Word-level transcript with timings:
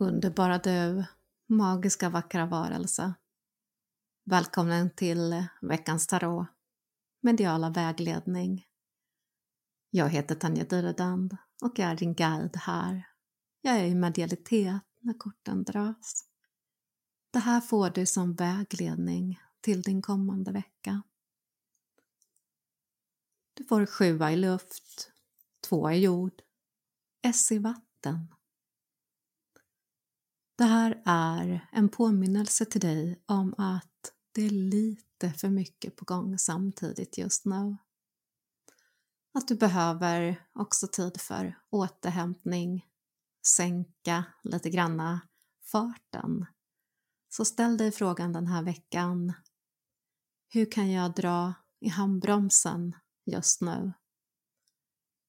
Underbara 0.00 0.58
du, 0.58 1.04
magiska 1.46 2.08
vackra 2.08 2.46
varelse. 2.46 3.14
Välkommen 4.24 4.90
till 4.90 5.44
veckans 5.60 6.06
tarot, 6.06 6.46
mediala 7.20 7.70
vägledning. 7.70 8.66
Jag 9.90 10.08
heter 10.08 10.34
Tanja 10.34 10.64
Dyredand 10.64 11.36
och 11.62 11.78
är 11.78 11.96
din 11.96 12.14
guide 12.14 12.56
här. 12.56 13.08
Jag 13.60 13.76
är 13.76 13.84
i 13.84 13.94
medialitet 13.94 14.82
när 15.00 15.18
korten 15.18 15.64
dras. 15.64 16.24
Det 17.30 17.38
här 17.38 17.60
får 17.60 17.90
du 17.90 18.06
som 18.06 18.34
vägledning 18.34 19.40
till 19.60 19.82
din 19.82 20.02
kommande 20.02 20.52
vecka. 20.52 21.02
Du 23.54 23.64
får 23.64 23.86
sjua 23.86 24.32
i 24.32 24.36
luft, 24.36 25.12
två 25.68 25.90
i 25.90 25.98
jord, 26.00 26.42
S 27.22 27.52
i 27.52 27.58
vatten 27.58 28.34
det 30.58 30.64
här 30.64 31.02
är 31.04 31.68
en 31.72 31.88
påminnelse 31.88 32.64
till 32.64 32.80
dig 32.80 33.22
om 33.26 33.54
att 33.58 34.12
det 34.32 34.42
är 34.42 34.50
lite 34.50 35.32
för 35.32 35.48
mycket 35.48 35.96
på 35.96 36.04
gång 36.04 36.38
samtidigt 36.38 37.18
just 37.18 37.44
nu. 37.44 37.76
Att 39.34 39.48
du 39.48 39.54
behöver 39.54 40.46
också 40.52 40.86
tid 40.86 41.20
för 41.20 41.58
återhämtning, 41.70 42.86
sänka 43.46 44.24
lite 44.42 44.70
granna 44.70 45.20
farten. 45.72 46.46
Så 47.28 47.44
ställ 47.44 47.76
dig 47.76 47.92
frågan 47.92 48.32
den 48.32 48.46
här 48.46 48.62
veckan. 48.62 49.32
Hur 50.48 50.72
kan 50.72 50.90
jag 50.92 51.14
dra 51.14 51.54
i 51.80 51.88
handbromsen 51.88 52.96
just 53.24 53.60
nu? 53.60 53.92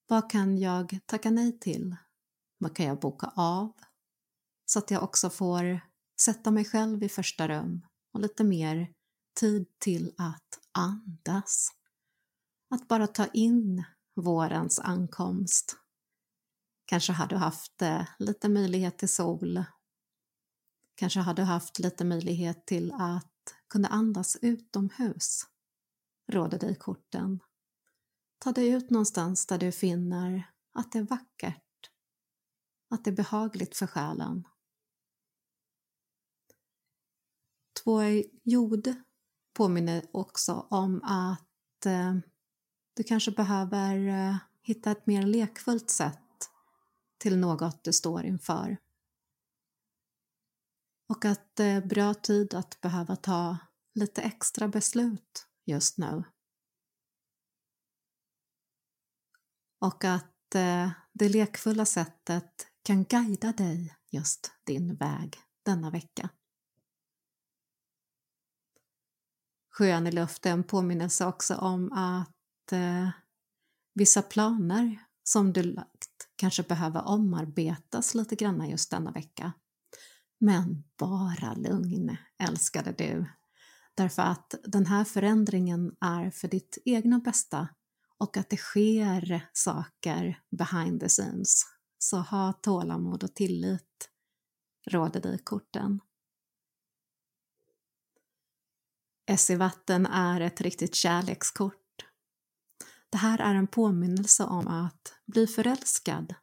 Vad 0.06 0.30
kan 0.30 0.58
jag 0.58 0.98
tacka 1.06 1.30
nej 1.30 1.58
till? 1.58 1.96
Vad 2.58 2.76
kan 2.76 2.86
jag 2.86 3.00
boka 3.00 3.32
av? 3.36 3.72
Så 4.72 4.78
att 4.78 4.90
jag 4.90 5.02
också 5.02 5.30
får 5.30 5.80
sätta 6.20 6.50
mig 6.50 6.64
själv 6.64 7.02
i 7.02 7.08
första 7.08 7.48
rum 7.48 7.86
och 8.12 8.20
lite 8.20 8.44
mer 8.44 8.92
tid 9.40 9.66
till 9.78 10.14
att 10.18 10.58
andas. 10.72 11.70
Att 12.74 12.88
bara 12.88 13.06
ta 13.06 13.26
in 13.26 13.84
vårens 14.16 14.78
ankomst. 14.78 15.76
Kanske 16.84 17.12
har 17.12 17.26
du 17.26 17.36
haft 17.36 17.82
eh, 17.82 18.02
lite 18.18 18.48
möjlighet 18.48 18.98
till 18.98 19.08
sol. 19.08 19.64
Kanske 20.94 21.20
har 21.20 21.34
du 21.34 21.42
haft 21.42 21.78
lite 21.78 22.04
möjlighet 22.04 22.66
till 22.66 22.92
att 22.92 23.54
kunna 23.68 23.88
andas 23.88 24.36
utomhus. 24.42 25.46
Råder 26.32 26.58
dig 26.58 26.74
korten. 26.74 27.40
Ta 28.38 28.52
dig 28.52 28.68
ut 28.68 28.90
någonstans 28.90 29.46
där 29.46 29.58
du 29.58 29.72
finner 29.72 30.50
att 30.72 30.92
det 30.92 30.98
är 30.98 31.02
vackert, 31.02 31.90
att 32.90 33.04
det 33.04 33.10
är 33.10 33.16
behagligt 33.16 33.76
för 33.76 33.86
själen 33.86 34.44
Två 37.84 38.02
jord 38.42 38.88
påminner 39.52 40.06
också 40.12 40.66
om 40.70 41.02
att 41.02 41.86
eh, 41.86 42.14
du 42.96 43.02
kanske 43.02 43.30
behöver 43.30 44.08
eh, 44.08 44.36
hitta 44.62 44.90
ett 44.90 45.06
mer 45.06 45.22
lekfullt 45.22 45.90
sätt 45.90 46.50
till 47.18 47.38
något 47.38 47.84
du 47.84 47.92
står 47.92 48.24
inför. 48.24 48.76
Och 51.08 51.24
att 51.24 51.56
det 51.56 51.64
är 51.64 51.80
bra 51.80 52.14
tid 52.14 52.54
att 52.54 52.80
behöva 52.80 53.16
ta 53.16 53.58
lite 53.94 54.22
extra 54.22 54.68
beslut 54.68 55.46
just 55.64 55.98
nu. 55.98 56.24
Och 59.80 60.04
att 60.04 60.54
eh, 60.54 60.90
det 61.12 61.28
lekfulla 61.28 61.86
sättet 61.86 62.66
kan 62.82 63.04
guida 63.04 63.52
dig 63.52 63.96
just 64.10 64.52
din 64.64 64.94
väg 64.94 65.38
denna 65.62 65.90
vecka. 65.90 66.30
Sjön 69.70 70.06
i 70.06 70.12
luften 70.12 70.64
påminnelse 70.64 71.26
också 71.26 71.56
om 71.56 71.92
att 71.92 72.72
eh, 72.72 73.08
vissa 73.94 74.22
planer 74.22 74.98
som 75.22 75.52
du 75.52 75.62
lagt 75.62 76.28
kanske 76.36 76.62
behöver 76.62 77.08
omarbetas 77.08 78.14
lite 78.14 78.34
grann 78.34 78.70
just 78.70 78.90
denna 78.90 79.10
vecka. 79.10 79.52
Men 80.40 80.84
bara 80.98 81.54
lugn, 81.54 82.16
älskade 82.38 82.92
du. 82.98 83.26
Därför 83.94 84.22
att 84.22 84.54
den 84.64 84.86
här 84.86 85.04
förändringen 85.04 85.96
är 86.00 86.30
för 86.30 86.48
ditt 86.48 86.78
egna 86.84 87.18
bästa 87.18 87.68
och 88.18 88.36
att 88.36 88.50
det 88.50 88.56
sker 88.56 89.48
saker 89.52 90.40
behind 90.50 91.00
the 91.00 91.08
scenes. 91.08 91.62
Så 91.98 92.16
ha 92.16 92.52
tålamod 92.52 93.24
och 93.24 93.34
tillit, 93.34 94.10
råder 94.90 95.20
dig 95.20 95.38
korten. 95.44 96.00
S 99.30 99.50
i 99.50 99.56
vatten 99.56 100.06
är 100.06 100.40
ett 100.40 100.60
riktigt 100.60 100.94
kärlekskort. 100.94 101.74
Det 103.10 103.18
här 103.18 103.38
är 103.38 103.54
en 103.54 103.66
påminnelse 103.66 104.44
om 104.44 104.68
att 104.68 105.14
bli 105.26 105.46
förälskad 105.46 106.34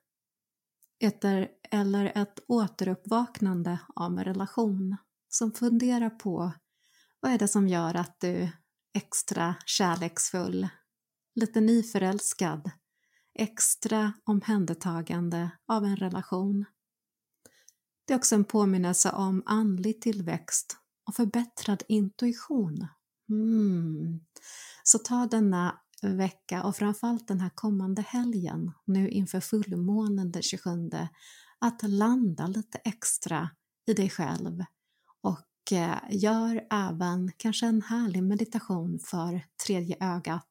eller 1.72 2.12
ett 2.16 2.40
återuppvaknande 2.48 3.80
av 3.96 4.12
en 4.12 4.24
relation 4.24 4.98
som 5.30 5.52
funderar 5.52 6.10
på 6.10 6.52
vad 7.20 7.32
är 7.32 7.38
det 7.38 7.48
som 7.48 7.68
gör 7.68 7.96
att 7.96 8.20
du 8.20 8.28
är 8.28 8.52
extra 8.94 9.56
kärleksfull, 9.66 10.68
lite 11.36 11.62
nyförälskad, 11.62 12.72
extra 13.40 14.14
omhändertagande 14.24 15.50
av 15.68 15.86
en 15.86 15.98
relation. 15.98 16.66
Det 18.06 18.14
är 18.14 18.18
också 18.18 18.36
en 18.36 18.46
påminnelse 18.46 19.12
om 19.12 19.44
andlig 19.46 20.02
tillväxt 20.02 20.78
och 21.08 21.16
förbättrad 21.16 21.84
intuition. 21.88 22.88
Mm. 23.30 24.20
Så 24.84 24.98
ta 24.98 25.26
denna 25.26 25.80
vecka 26.02 26.64
och 26.64 26.76
framförallt 26.76 27.28
den 27.28 27.40
här 27.40 27.52
kommande 27.56 28.02
helgen 28.02 28.72
nu 28.86 29.10
inför 29.10 29.40
fullmånen 29.40 30.32
den 30.32 30.42
27 30.42 30.92
att 31.60 31.84
landa 31.84 32.48
lite 32.48 32.78
extra 32.78 33.50
i 33.88 33.94
dig 33.94 34.10
själv 34.10 34.64
och 35.22 35.72
eh, 35.72 36.00
gör 36.10 36.68
även 36.72 37.32
kanske 37.38 37.66
en 37.66 37.82
härlig 37.82 38.24
meditation 38.24 39.00
för 39.00 39.46
tredje 39.66 39.98
ögat 40.00 40.50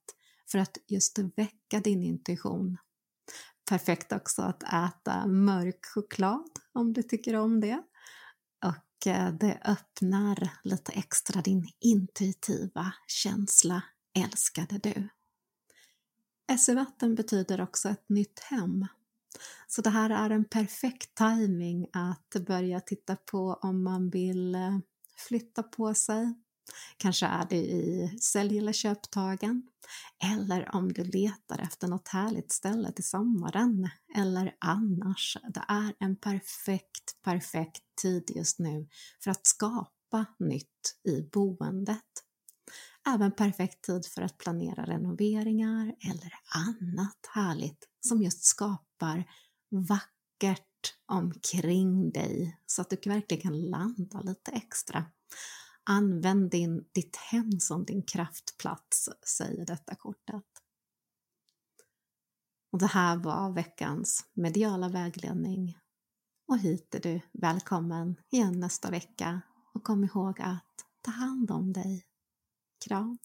för 0.50 0.58
att 0.58 0.78
just 0.86 1.18
väcka 1.18 1.80
din 1.80 2.02
intuition. 2.02 2.76
Perfekt 3.70 4.12
också 4.12 4.42
att 4.42 4.62
äta 4.62 5.26
mörk 5.26 5.86
choklad 5.94 6.50
om 6.72 6.92
du 6.92 7.02
tycker 7.02 7.36
om 7.36 7.60
det 7.60 7.82
och 8.64 9.06
eh, 9.06 9.34
det 9.34 9.60
öppnar 9.64 10.50
lite 10.64 10.92
extra 10.92 11.42
din 11.42 11.68
intuitiva 11.80 12.92
känsla, 13.06 13.82
älskade 14.18 14.78
du. 14.78 15.08
SU-vatten 16.58 17.14
betyder 17.14 17.60
också 17.60 17.88
ett 17.88 18.08
nytt 18.08 18.40
hem. 18.40 18.86
Så 19.66 19.82
det 19.82 19.90
här 19.90 20.10
är 20.10 20.30
en 20.30 20.44
perfekt 20.44 21.14
timing 21.14 21.86
att 21.92 22.46
börja 22.46 22.80
titta 22.80 23.16
på 23.16 23.58
om 23.62 23.84
man 23.84 24.10
vill 24.10 24.54
eh, 24.54 24.78
flytta 25.28 25.62
på 25.62 25.94
sig, 25.94 26.34
Kanske 26.96 27.26
är 27.26 27.46
det 27.50 27.56
i 27.56 28.10
sälj 28.20 28.58
eller 28.58 28.72
köptagen 28.72 29.62
eller 30.24 30.74
om 30.74 30.92
du 30.92 31.04
letar 31.04 31.58
efter 31.58 31.88
något 31.88 32.08
härligt 32.08 32.52
ställe 32.52 32.92
till 32.92 33.04
sommaren 33.04 33.88
eller 34.16 34.56
annars. 34.60 35.36
Det 35.48 35.64
är 35.68 35.94
en 35.98 36.16
perfekt, 36.16 37.22
perfekt 37.24 37.82
tid 38.02 38.30
just 38.34 38.58
nu 38.58 38.88
för 39.24 39.30
att 39.30 39.46
skapa 39.46 40.26
nytt 40.38 40.96
i 41.08 41.22
boendet. 41.32 42.02
Även 43.08 43.32
perfekt 43.32 43.84
tid 43.84 44.06
för 44.06 44.22
att 44.22 44.38
planera 44.38 44.86
renoveringar 44.86 45.94
eller 46.00 46.32
annat 46.54 47.18
härligt 47.34 47.88
som 48.00 48.22
just 48.22 48.44
skapar 48.44 49.24
vackert 49.70 50.62
omkring 51.06 52.10
dig 52.10 52.58
så 52.66 52.82
att 52.82 52.90
du 52.90 52.96
verkligen 53.10 53.42
kan 53.42 53.60
landa 53.60 54.20
lite 54.20 54.50
extra. 54.50 55.04
Använd 55.88 56.50
din, 56.50 56.84
ditt 56.92 57.16
hem 57.16 57.60
som 57.60 57.84
din 57.84 58.02
kraftplats, 58.02 59.08
säger 59.26 59.66
detta 59.66 59.94
kortet. 59.94 60.44
Och 62.72 62.78
det 62.78 62.86
här 62.86 63.16
var 63.16 63.52
veckans 63.52 64.24
mediala 64.32 64.88
vägledning. 64.88 65.78
Och 66.48 66.58
hit 66.58 66.94
är 66.94 67.00
du 67.00 67.20
välkommen 67.32 68.16
igen 68.30 68.60
nästa 68.60 68.90
vecka 68.90 69.40
och 69.72 69.84
kom 69.84 70.04
ihåg 70.04 70.40
att 70.40 70.84
ta 71.00 71.10
hand 71.10 71.50
om 71.50 71.72
dig. 71.72 72.04
Kram! 72.84 73.18